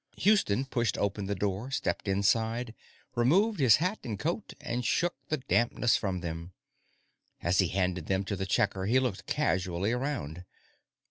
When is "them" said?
6.21-6.53, 8.07-8.23